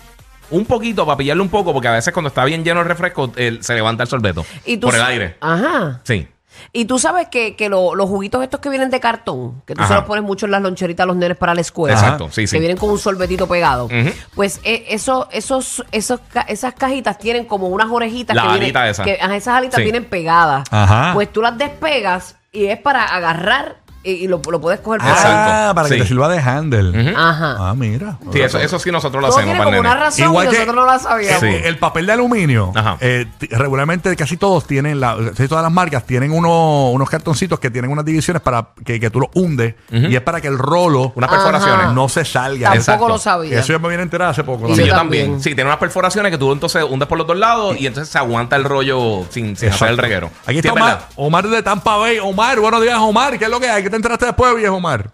Un 0.52 0.64
poquito 0.66 1.04
para 1.04 1.16
pillarle 1.16 1.42
un 1.42 1.48
poco, 1.48 1.72
porque 1.72 1.88
a 1.88 1.92
veces 1.92 2.12
cuando 2.12 2.28
está 2.28 2.44
bien 2.44 2.62
lleno 2.64 2.80
el 2.80 2.86
refresco, 2.86 3.32
el- 3.36 3.62
se 3.64 3.74
levanta 3.74 4.04
el 4.04 4.08
sorbeto. 4.08 4.44
Y 4.64 4.76
tú 4.76 4.86
por 4.86 4.94
el 4.94 5.02
aire. 5.02 5.36
Ajá. 5.40 6.00
Sí. 6.04 6.28
Y 6.74 6.84
tú 6.84 6.98
sabes 6.98 7.28
que, 7.28 7.56
que 7.56 7.70
lo- 7.70 7.94
los 7.94 8.08
juguitos 8.10 8.42
estos 8.42 8.60
que 8.60 8.68
vienen 8.68 8.90
de 8.90 9.00
cartón, 9.00 9.62
que 9.66 9.74
tú 9.74 9.80
se 9.80 9.86
Ajá. 9.86 9.94
los 9.96 10.04
pones 10.04 10.22
mucho 10.22 10.44
en 10.46 10.52
las 10.52 10.60
loncheritas 10.60 11.04
a 11.04 11.06
los 11.06 11.16
nenes 11.16 11.36
para 11.38 11.54
la 11.54 11.62
escuela. 11.62 11.94
Exacto, 11.96 12.28
sí, 12.30 12.46
sí. 12.46 12.54
Que 12.56 12.60
vienen 12.60 12.76
con 12.76 12.90
un 12.90 12.98
sorbetito 12.98 13.48
pegado. 13.48 13.88
Pues 14.34 14.60
eh, 14.62 14.84
eso, 14.90 15.28
esos, 15.32 15.82
esos, 15.92 16.20
ca- 16.32 16.42
esas 16.42 16.74
cajitas 16.74 17.18
tienen 17.18 17.46
como 17.46 17.68
unas 17.68 17.90
orejitas 17.90 18.36
La 18.36 18.42
que 18.42 18.48
vienen- 18.48 18.64
alita 18.76 18.88
esa. 18.90 19.02
que- 19.02 19.18
ajá, 19.20 19.34
esas 19.36 19.54
alitas 19.56 19.76
Sí. 19.78 19.82
vienen 19.82 20.04
pegadas. 20.04 20.64
Ajá. 20.70 21.12
Pues 21.14 21.32
tú 21.32 21.40
las 21.40 21.56
despegas 21.56 22.36
y 22.52 22.66
es 22.66 22.78
para 22.78 23.04
agarrar 23.04 23.78
y, 24.04 24.10
y 24.12 24.26
lo, 24.28 24.40
lo 24.50 24.60
puedes 24.60 24.80
coger 24.80 25.00
por 25.00 25.08
Ah, 25.10 25.72
para 25.74 25.88
que 25.88 25.94
Sí. 25.94 26.00
te 26.00 26.06
sirva 26.08 26.28
de 26.28 26.38
handle. 26.38 27.14
Ajá. 27.16 27.56
Ah, 27.70 27.74
mira. 27.76 28.18
Sí, 28.32 28.40
eso, 28.40 28.58
eso 28.58 28.78
sí 28.78 28.90
nosotros 28.90 29.22
lo 29.22 29.28
Todo 29.28 29.38
hacemos 29.38 29.54
tiene 29.56 29.64
como 29.64 29.80
una 29.80 29.94
razón 29.94 30.24
Igual 30.24 30.46
y 30.46 30.50
que 30.50 30.56
nosotros 30.58 30.76
no 30.76 30.86
la 30.92 30.98
sabíamos. 30.98 31.40
Sí. 31.40 31.46
El 31.64 31.78
papel 31.78 32.06
de 32.06 32.12
aluminio, 32.12 32.72
Ajá. 32.74 32.96
eh, 33.00 33.26
regularmente 33.50 34.14
casi 34.16 34.36
todos 34.36 34.66
tienen, 34.66 35.00
la, 35.00 35.16
casi 35.36 35.48
todas 35.48 35.62
las 35.62 35.72
marcas 35.72 36.04
tienen 36.04 36.32
uno- 36.32 36.90
unos 36.90 37.08
cartoncitos 37.08 37.58
que 37.60 37.70
tienen 37.70 37.90
unas 37.90 38.04
divisiones 38.04 38.42
para 38.42 38.68
que, 38.84 38.98
que 38.98 39.10
tú 39.10 39.20
lo 39.20 39.30
hundes 39.34 39.74
y 39.90 40.14
es 40.14 40.20
para 40.22 40.40
que 40.40 40.48
el 40.48 40.58
rolo 40.58 41.12
Unas 41.14 41.30
Ajá. 41.30 41.36
perforaciones. 41.44 41.94
no 41.94 42.08
se 42.08 42.24
salga. 42.24 42.68
Tampoco 42.70 42.78
Exacto. 42.80 43.08
lo 43.08 43.18
sabía. 43.18 43.58
Eso 43.60 43.72
yo 43.72 43.80
me 43.80 43.88
vine 43.88 44.00
a 44.00 44.04
enterar 44.04 44.30
hace 44.30 44.42
poco. 44.44 44.68
Y 44.68 44.74
Sí, 44.74 44.82
también. 44.82 44.88
yo 44.88 44.94
también. 44.96 45.22
también. 45.26 45.42
Sí, 45.42 45.54
tiene 45.54 45.64
unas 45.70 45.78
perforaciones 45.78 46.32
que 46.32 46.38
tú 46.38 46.52
entonces 46.52 46.82
hundes 46.88 47.08
por 47.08 47.18
los 47.18 47.26
dos 47.26 47.36
lados 47.36 47.76
y 47.78 47.86
entonces 47.86 48.10
se 48.12 48.18
aguanta 48.18 48.56
el 48.56 48.64
rollo 48.64 49.24
sin, 49.30 49.56
sin 49.56 49.68
hacer 49.70 49.88
el 49.88 49.98
reguero. 49.98 50.30
Aquí 50.46 50.56
está 50.58 50.68
es 50.70 50.74
Omar. 50.74 51.08
Omar 51.16 51.48
de 51.48 51.62
Tampa 51.62 51.96
Bay. 51.96 52.18
Omar, 52.18 52.58
buenos 52.60 52.82
días, 52.82 52.98
Omar. 52.98 53.38
¿Qué 53.38 53.44
es 53.44 53.50
lo 53.50 53.60
que 53.60 53.68
hay? 53.68 53.82
¿Qué 53.92 53.96
te 53.96 53.98
enteraste 53.98 54.24
después, 54.24 54.56
viejo 54.56 54.76
Omar? 54.76 55.10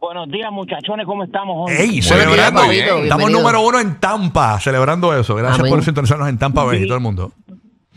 Buenos 0.00 0.26
días, 0.30 0.50
muchachones, 0.50 1.04
¿cómo 1.04 1.22
estamos 1.24 1.68
hoy? 1.68 1.76
¡Ey! 1.76 2.00
Celebrando. 2.00 2.62
bien, 2.62 2.82
Estamos 2.82 3.06
bienvenido. 3.26 3.40
número 3.40 3.60
uno 3.60 3.78
en 3.78 4.00
Tampa, 4.00 4.58
celebrando 4.58 5.12
eso. 5.14 5.34
Gracias 5.34 5.58
Amén. 5.60 5.70
por 5.70 5.82
sintonizarnos 5.84 6.30
en 6.30 6.38
Tampa 6.38 6.64
Bay 6.64 6.82
y 6.82 6.86
todo 6.86 6.96
el 6.96 7.02
mundo. 7.02 7.32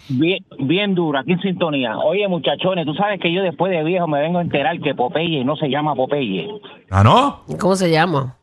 Bien, 0.09 0.43
bien 0.59 0.93
duro, 0.93 1.19
aquí 1.19 1.31
en 1.31 1.39
sintonía. 1.39 1.97
Oye, 1.99 2.27
muchachones, 2.27 2.85
tú 2.85 2.93
sabes 2.95 3.21
que 3.21 3.31
yo 3.31 3.43
después 3.43 3.71
de 3.71 3.81
viejo 3.85 4.07
me 4.07 4.19
vengo 4.19 4.39
a 4.39 4.41
enterar 4.41 4.77
que 4.81 4.93
Popeye 4.93 5.45
no 5.45 5.55
se 5.55 5.69
llama 5.69 5.95
Popeye. 5.95 6.49
¿Ah, 6.89 7.01
no? 7.05 7.43
¿Cómo 7.57 7.77
se 7.77 7.89
llama? 7.89 8.35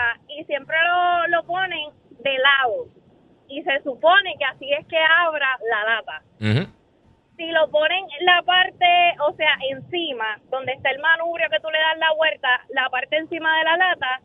siempre 0.47 0.75
lo, 0.87 1.27
lo 1.27 1.43
ponen 1.43 1.91
de 2.09 2.37
lado. 2.39 2.87
Y 3.47 3.63
se 3.63 3.81
supone 3.83 4.35
que 4.37 4.45
así 4.45 4.73
es 4.73 4.85
que 4.87 4.97
abra 4.97 5.57
la 5.69 5.95
lata. 5.95 6.21
Si 7.37 7.45
lo 7.51 7.69
ponen 7.69 8.05
la 8.21 8.41
parte, 8.41 9.15
o 9.27 9.33
sea, 9.35 9.55
encima, 9.69 10.39
donde 10.49 10.73
está 10.73 10.89
el 10.89 10.99
manubrio 10.99 11.47
que 11.51 11.59
tú 11.59 11.69
le 11.69 11.77
das 11.77 11.97
la 11.99 12.13
vuelta, 12.15 12.49
la 12.69 12.89
parte 12.89 13.15
encima 13.15 13.57
de 13.59 13.63
la 13.63 13.77
lata, 13.77 14.21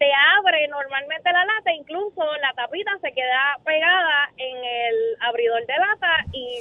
te 0.00 0.10
abre 0.38 0.66
normalmente 0.68 1.30
la 1.30 1.44
lata, 1.44 1.72
incluso 1.72 2.24
la 2.40 2.52
tapita 2.54 2.90
se 3.00 3.12
queda 3.12 3.56
pegada 3.64 4.30
en 4.36 4.56
el 4.56 4.94
abridor 5.20 5.64
de 5.66 5.76
lata 5.76 6.24
y 6.32 6.60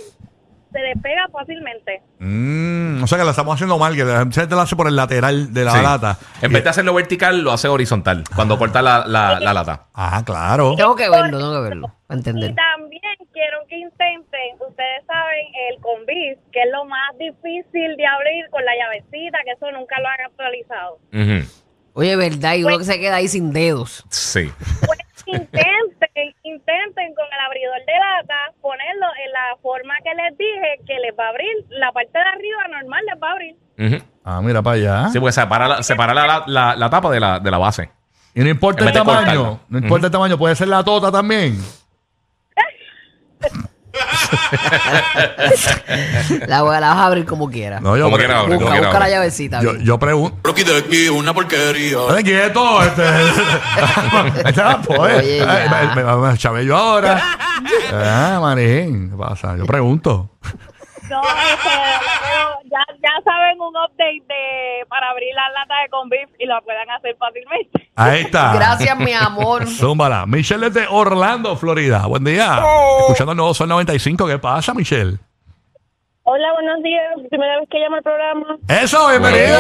se 0.72 0.80
despega 0.80 1.28
fácilmente. 1.32 2.02
Mm, 2.20 3.04
o 3.04 3.08
sea 3.08 3.18
que 3.18 3.24
la 3.24 3.32
estamos 3.32 3.56
haciendo 3.56 3.78
mal, 3.78 3.96
que 3.96 4.04
la 4.06 4.20
gente 4.20 4.48
lo 4.56 4.62
hace 4.62 4.76
por 4.76 4.88
el 4.88 4.96
lateral 4.96 5.54
de 5.54 5.64
la 5.66 5.72
Sí. 5.72 5.82
lata. 5.84 6.18
En 6.42 6.52
vez 6.54 6.64
de 6.64 6.70
hacerlo 6.70 6.94
vertical, 6.94 7.42
lo 7.42 7.52
hace 7.52 7.68
horizontal. 7.68 8.24
Cuando 8.36 8.58
corta 8.58 8.82
la, 8.82 9.06
la, 9.08 9.40
la 9.40 9.54
lata. 9.54 9.88
Ah, 9.94 10.22
claro. 10.26 10.76
Tengo 10.76 10.96
que 10.96 11.10
verlo, 11.10 11.38
tengo 11.40 11.54
que 11.56 11.70
verlo. 11.70 11.96
Para 12.08 12.18
Y 12.18 12.20
entender. 12.20 12.56
también 12.56 13.02
quiero 13.34 13.58
que 13.68 13.78
intenten, 13.78 14.56
ustedes 14.60 15.06
saben, 15.08 15.46
el 15.72 15.82
convis, 15.82 16.38
que 16.52 16.60
es 16.62 16.72
lo 16.72 16.86
más 16.86 17.18
difícil 17.18 17.96
de 17.98 18.06
abrir 18.06 18.50
con 18.52 18.64
la 18.66 18.72
llavecita, 18.76 19.38
que 19.46 19.52
eso 19.52 19.72
nunca 19.72 19.96
lo 20.02 20.08
han 20.08 20.22
actualizado. 20.26 21.00
Ujú. 21.14 21.50
Oye, 21.94 22.16
verdad, 22.16 22.56
y 22.56 22.64
uno 22.64 22.78
que 22.78 22.84
se 22.86 23.00
queda 23.00 23.16
ahí 23.16 23.28
sin 23.28 23.52
dedos. 23.54 24.06
Sí. 24.10 24.52
Pues 24.86 25.00
intenten, 25.26 25.64
intenten 26.44 27.14
con 27.16 27.26
el 27.26 27.40
abridor 27.46 27.80
de 27.86 27.94
lata 27.94 28.36
ponerlo 28.62 29.08
en 29.26 29.32
la 29.32 29.56
forma 29.62 29.94
que 30.04 30.14
les 30.16 30.38
dije, 30.38 30.80
que 30.88 31.00
les 31.00 31.18
va 31.18 31.26
a 31.26 31.30
abrir, 31.30 31.48
la 31.70 31.92
parte 31.92 32.18
de 32.18 32.26
arriba 32.26 32.68
normal 32.82 33.06
les 33.06 33.22
va 33.22 33.28
a 33.28 33.32
abrir. 33.32 33.56
Ujú. 33.78 34.04
Ah, 34.24 34.42
mira 34.42 34.62
para 34.62 34.76
allá. 34.76 35.10
Sí, 35.10 35.20
pues 35.20 35.36
separa 35.36 35.68
la, 35.68 35.84
separa 35.84 36.14
la, 36.14 36.44
la, 36.48 36.76
la 36.76 36.90
tapa 36.90 37.10
de 37.12 37.20
la, 37.20 37.40
de 37.40 37.52
la 37.52 37.58
base. 37.58 37.90
Y 38.36 38.42
no 38.42 38.50
importa 38.50 38.84
En 38.84 38.88
el 38.90 38.94
vez 38.94 39.02
de 39.02 39.06
tamaño. 39.06 39.26
cortarlo. 39.26 39.60
No 39.70 39.78
importa 39.80 40.06
el 40.08 40.12
tamaño. 40.12 40.38
Puede 40.38 40.56
ser 40.56 40.68
la 40.68 40.84
tota 40.84 41.12
también. 41.12 41.58
La, 46.48 46.62
voy- 46.62 46.80
la 46.80 46.90
vas 46.90 46.98
a 46.98 47.06
abrir 47.06 47.26
como 47.26 47.50
quieras. 47.50 47.82
No, 47.82 47.98
yo, 47.98 48.06
Como 48.06 48.18
quiera, 48.18 48.40
abre, 48.40 48.56
busca 48.58 48.80
busca 48.80 49.00
la 49.00 49.10
llavecita. 49.10 49.62
yo, 49.62 49.76
yo 49.78 49.98
pregunto. 50.00 50.38
Rocky 50.44 50.64
de 50.64 50.78
aquí, 50.78 51.10
una 51.10 51.34
porquería. 51.34 51.98
¡Ven 52.14 52.24
quieto! 52.26 52.84
Este, 52.84 53.04
este 54.50 54.62
va, 54.62 54.82
pues. 54.82 55.00
Oye, 55.00 55.44
Ay, 55.48 55.70
me, 55.96 56.04
me, 56.04 56.16
me 56.18 56.38
chavé 56.38 56.66
yo 56.66 56.76
ahora. 56.78 57.22
ah, 57.94 58.40
manín. 58.42 59.10
¿Qué 59.12 59.16
pasa? 59.18 59.56
Yo 59.58 59.66
pregunto. 59.66 60.30
No, 61.10 61.22
ya, 63.10 63.24
saben 63.24 63.60
un 63.62 63.76
update 63.76 64.24
de 64.28 64.86
para 64.88 65.10
abrir 65.10 65.34
las 65.34 65.52
latas 65.54 65.78
de 65.84 65.90
conviv 65.90 66.30
y 66.40 66.46
lo 66.46 66.62
puedan 66.64 66.90
hacer 66.90 67.16
fácilmente. 67.18 67.90
Ahí 67.96 68.22
está. 68.22 68.54
Gracias, 68.54 68.98
mi 68.98 69.14
amor. 69.14 69.68
Zúmbala. 69.68 70.26
Michelle 70.26 70.68
es 70.68 70.74
de 70.74 70.88
Orlando, 70.90 71.56
Florida. 71.56 72.06
Buen 72.08 72.24
día. 72.24 72.60
Escuchando 73.02 73.32
el 73.34 73.38
nuevo 73.38 73.54
Sol 73.54 73.70
95. 73.70 74.28
¿Qué 74.28 74.40
pasa, 74.40 74.74
Michelle? 74.74 75.18
Hola, 76.24 76.54
buenos 76.54 76.84
días. 76.84 77.16
Primera 77.30 77.60
vez 77.60 77.68
que 77.70 77.80
llamo 77.80 77.96
al 77.96 78.04
programa. 78.04 78.58
Eso, 78.68 79.10
bienvenida. 79.10 79.58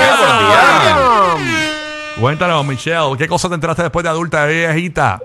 Buen 1.34 1.48
día. 1.48 1.70
Cuéntanos, 2.22 2.66
Michelle, 2.66 3.18
¿qué 3.18 3.28
cosa 3.28 3.48
te 3.50 3.56
enteraste 3.56 3.84
después 3.84 4.04
de 4.04 4.10
adulta, 4.10 4.46
de 4.46 4.68
viejita? 4.68 5.20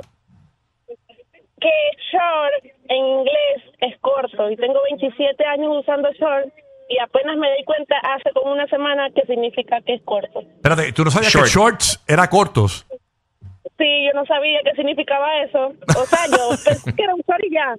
Que 1.61 1.71
short 2.12 2.75
en 2.88 2.97
inglés 2.97 3.62
es 3.81 3.99
corto 4.00 4.50
y 4.50 4.57
tengo 4.57 4.78
27 4.90 5.45
años 5.47 5.81
usando 5.81 6.11
short 6.12 6.49
y 6.94 6.98
apenas 7.02 7.36
me 7.36 7.48
di 7.56 7.64
cuenta 7.64 7.96
hace 8.14 8.30
como 8.32 8.52
una 8.52 8.66
semana 8.68 9.08
que 9.14 9.22
significa 9.26 9.80
que 9.82 9.94
es 9.94 10.02
corto. 10.04 10.40
Espérate, 10.40 10.92
¿tú 10.92 11.04
no 11.04 11.10
sabías 11.10 11.32
Short. 11.32 11.44
que 11.46 11.50
shorts 11.50 12.00
era 12.06 12.28
cortos? 12.28 12.86
Sí, 13.78 14.06
yo 14.06 14.12
no 14.14 14.24
sabía 14.26 14.60
qué 14.64 14.72
significaba 14.76 15.26
eso. 15.42 15.72
O 15.98 16.06
sea, 16.06 16.26
yo 16.30 16.50
pensé 16.64 16.94
que 16.94 17.02
era 17.02 17.14
un 17.14 17.22
short 17.26 17.42
y 17.44 17.54
ya. 17.54 17.74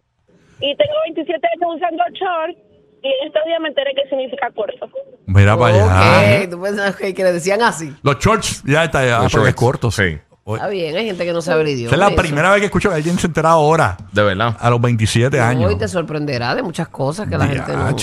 Y 0.60 0.75
tengo 0.75 0.93
27 1.05 1.48
años 1.48 1.75
usando 1.75 2.03
short 2.13 2.57
y 3.03 3.07
en 3.07 3.27
estos 3.27 3.43
días 3.45 3.60
me 3.62 3.67
enteré 3.69 3.93
que 3.93 4.10
significa 4.10 4.50
corto. 4.51 4.89
Mira 5.27 5.55
para 5.57 5.75
allá. 5.75 6.43
Ok, 6.43 6.50
tú 6.51 6.62
pensabas 6.62 6.95
que, 6.95 7.13
que 7.13 7.24
le 7.24 7.31
decían 7.34 7.62
así. 7.62 7.93
Los 8.03 8.17
shorts 8.19 8.63
ya 8.65 8.84
está, 8.84 9.05
ya, 9.05 9.19
Los 9.19 9.31
porque 9.31 9.50
es 9.50 9.55
shorts, 9.55 9.55
corto. 9.55 9.91
sí. 9.91 10.17
Oye, 10.48 10.58
Está 10.58 10.68
bien, 10.70 10.96
hay 10.96 11.06
gente 11.08 11.25
que 11.25 11.34
no 11.34 11.42
sabe 11.42 11.64
el 11.64 11.70
idioma. 11.70 11.88
Esa 11.88 11.96
es 11.96 12.00
la 12.00 12.08
eso. 12.10 12.16
primera 12.22 12.52
vez 12.52 12.60
que 12.60 12.66
escucho 12.68 12.90
que 12.90 12.96
alguien 12.96 13.18
se 13.18 13.25
entera 13.25 13.50
ahora, 13.50 13.98
De 14.12 14.22
verdad. 14.22 14.56
a 14.60 14.70
los 14.70 14.80
27 14.80 15.40
años. 15.42 15.66
Hoy 15.68 15.75
te 15.75 15.88
sorprenderá 15.88 16.54
de 16.54 16.62
muchas 16.62 16.88
cosas 16.90 17.28
que 17.28 17.36
la 17.36 17.48
gente 17.48 17.74
no... 17.75 17.96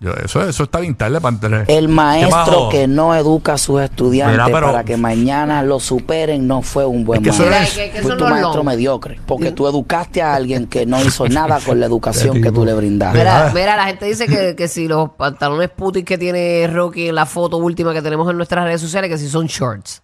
Yo- 0.00 0.12
eso, 0.22 0.42
eso 0.46 0.64
está 0.64 0.80
bien 0.80 0.96
tarde 0.96 1.20
para 1.20 1.34
enterar. 1.36 1.64
El 1.68 1.86
¿Qué 1.86 1.92
maestro 1.92 2.68
que 2.68 2.88
no 2.88 3.14
educa 3.14 3.52
a 3.54 3.58
sus 3.58 3.80
estudiantes 3.80 4.34
Mira, 4.36 4.46
pero- 4.52 4.66
para 4.72 4.82
que 4.84 4.96
mañana 4.96 5.62
lo 5.62 5.78
superen 5.78 6.48
no 6.48 6.62
fue 6.62 6.84
un 6.84 7.04
buen 7.04 7.20
Es 7.20 7.24
que 7.24 7.30
eso 7.42 7.48
maestro. 7.48 7.82
es- 7.82 7.88
que- 7.90 7.94
que 7.96 8.02
Fue 8.02 8.10
eso 8.10 8.18
tu 8.18 8.24
no 8.28 8.34
es 8.34 8.42
maestro 8.42 8.64
mediocre. 8.64 9.20
Porque 9.24 9.52
tú 9.52 9.68
educaste 9.68 10.20
a 10.20 10.34
alguien 10.34 10.66
que 10.66 10.84
no 10.86 11.00
hizo 11.00 11.28
nada 11.28 11.60
con 11.64 11.78
la 11.78 11.86
educación 11.86 12.42
que 12.42 12.50
tú 12.50 12.64
le 12.64 12.74
brindaste. 12.74 13.18
Mira, 13.18 13.52
mira, 13.54 13.76
la 13.76 13.84
gente 13.86 14.04
dice 14.06 14.26
que, 14.26 14.56
que 14.56 14.66
si 14.66 14.88
los 14.88 15.10
pantalones 15.10 15.70
putis 15.70 16.04
que 16.04 16.18
tiene 16.18 16.66
Rocky 16.66 17.06
en 17.08 17.14
la 17.14 17.24
foto 17.24 17.56
última 17.58 17.92
que 17.94 18.02
tenemos 18.02 18.28
en 18.28 18.36
nuestras 18.36 18.64
redes 18.64 18.80
sociales, 18.80 19.08
que 19.08 19.16
si 19.16 19.28
son 19.28 19.46
shorts. 19.46 20.02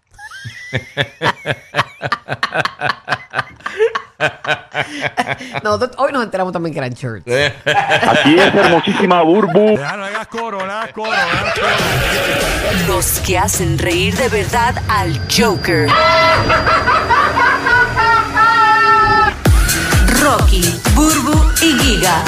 Nosotros 5.62 5.92
hoy 5.98 6.12
nos 6.12 6.24
enteramos 6.24 6.52
también 6.52 6.72
que 6.72 6.78
eran 6.78 6.94
church. 6.94 7.22
Aquí 7.26 8.38
es 8.38 8.54
hermosísima 8.54 9.22
Burbu. 9.22 9.76
Ya, 9.78 9.96
no 9.96 10.04
hagas 10.04 10.26
coro, 10.26 10.64
no 10.64 10.72
hagas 10.72 10.92
coro, 10.92 11.10
no 11.10 11.16
hagas 11.16 11.54
coro. 11.54 11.66
Los 12.88 13.20
que 13.20 13.38
hacen 13.38 13.78
reír 13.78 14.16
de 14.16 14.28
verdad 14.28 14.74
al 14.88 15.18
Joker. 15.30 15.88
Rocky, 20.20 20.80
Burbu 20.94 21.50
y 21.62 21.78
Giga. 21.78 22.22